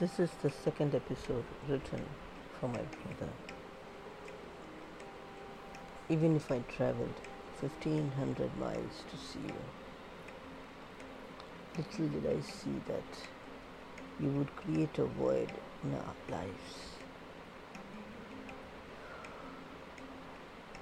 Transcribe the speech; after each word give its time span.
This 0.00 0.18
is 0.18 0.30
the 0.42 0.50
second 0.50 0.92
episode 0.92 1.44
written 1.68 2.04
for 2.58 2.66
my 2.68 2.80
brother. 2.80 3.32
Even 6.08 6.34
if 6.34 6.50
I 6.50 6.58
traveled 6.76 7.14
1500 7.60 8.58
miles 8.58 9.04
to 9.08 9.16
see 9.16 9.38
you, 9.38 9.54
little 11.78 12.08
did 12.08 12.26
I 12.26 12.40
see 12.40 12.74
that 12.88 13.04
you 14.20 14.30
would 14.30 14.56
create 14.56 14.98
a 14.98 15.04
void 15.04 15.48
in 15.84 15.94
our 15.94 16.14
lives. 16.28 16.74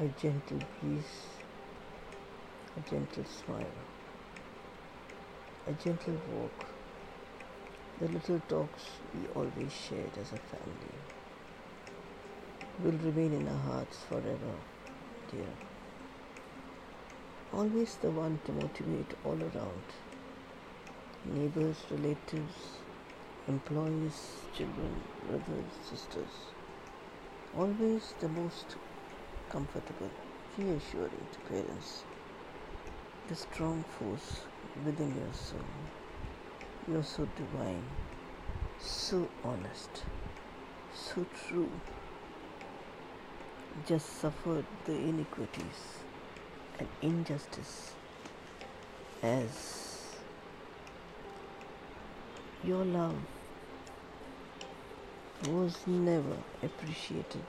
A 0.00 0.08
gentle 0.20 0.60
breeze, 0.80 1.04
a 2.76 2.90
gentle 2.90 3.24
smile, 3.24 3.76
a 5.68 5.72
gentle 5.74 6.18
walk, 6.32 6.75
the 8.00 8.08
little 8.08 8.40
talks 8.48 8.82
we 9.14 9.26
always 9.28 9.72
shared 9.72 10.18
as 10.20 10.32
a 10.32 10.40
family 10.52 10.96
will 12.84 12.98
remain 13.06 13.32
in 13.32 13.48
our 13.48 13.58
hearts 13.58 13.98
forever, 14.08 14.54
dear. 15.30 15.48
Always 17.54 17.96
the 17.96 18.10
one 18.10 18.38
to 18.44 18.52
motivate 18.52 19.14
all 19.24 19.38
around 19.40 19.82
neighbors, 21.24 21.76
relatives, 21.90 22.54
employees, 23.48 24.40
children, 24.54 25.00
brothers, 25.26 25.64
sisters. 25.88 26.34
Always 27.56 28.12
the 28.20 28.28
most 28.28 28.76
comfortable, 29.48 30.10
reassuring 30.58 31.26
to 31.32 31.38
parents. 31.48 32.02
The 33.28 33.36
strong 33.36 33.84
force 33.98 34.42
within 34.84 35.16
your 35.16 35.32
soul. 35.32 36.05
You're 36.88 37.02
so 37.02 37.26
divine, 37.36 37.82
so 38.78 39.28
honest, 39.42 40.04
so 40.94 41.26
true. 41.48 41.68
Just 43.88 44.20
suffered 44.20 44.64
the 44.84 44.92
iniquities 44.92 46.04
and 46.78 46.88
injustice 47.02 47.92
as 49.20 50.14
your 52.64 52.84
love 52.84 53.18
was 55.42 55.76
never 55.88 56.36
appreciated. 56.62 57.42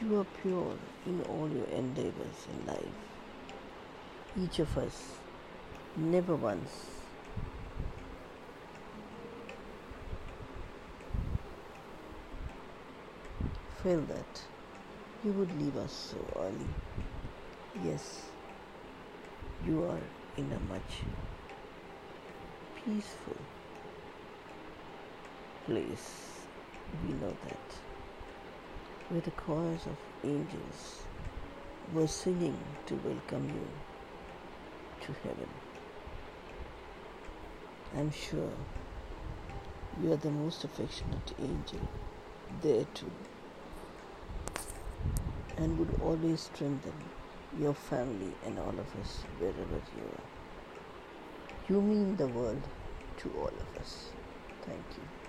You 0.00 0.20
are 0.20 0.26
pure 0.42 0.76
in 1.06 1.22
all 1.22 1.48
your 1.48 1.66
endeavors 1.66 2.46
in 2.52 2.66
life. 2.68 3.13
Each 4.36 4.58
of 4.58 4.76
us 4.76 5.14
never 5.96 6.34
once 6.34 6.86
felt 13.80 14.08
that 14.08 14.42
you 15.22 15.30
would 15.30 15.56
leave 15.62 15.76
us 15.76 15.92
so 15.92 16.40
early. 16.40 16.66
Yes, 17.84 18.22
you 19.64 19.84
are 19.84 20.00
in 20.36 20.50
a 20.50 20.58
much 20.72 21.02
peaceful 22.84 23.36
place. 25.66 26.40
We 27.06 27.14
know 27.14 27.36
that. 27.44 27.78
Where 29.10 29.20
the 29.20 29.30
choirs 29.30 29.86
of 29.86 29.96
angels 30.24 31.02
were 31.92 32.08
singing 32.08 32.58
to 32.86 32.96
welcome 32.96 33.48
you 33.48 33.93
to 35.06 35.12
heaven. 35.22 35.48
I'm 37.96 38.10
sure 38.10 38.50
you 40.02 40.12
are 40.12 40.16
the 40.16 40.30
most 40.30 40.64
affectionate 40.64 41.34
angel 41.38 41.88
there 42.62 42.84
too 42.94 43.10
and 45.56 45.78
would 45.78 46.00
always 46.02 46.40
strengthen 46.40 46.92
your 47.60 47.74
family 47.74 48.32
and 48.44 48.58
all 48.58 48.70
of 48.70 48.96
us 49.00 49.24
wherever 49.38 49.80
you 49.96 50.04
are. 50.16 50.28
You 51.68 51.80
mean 51.80 52.16
the 52.16 52.26
world 52.26 52.62
to 53.18 53.30
all 53.38 53.48
of 53.48 53.80
us. 53.80 54.10
Thank 54.66 54.84
you. 54.96 55.23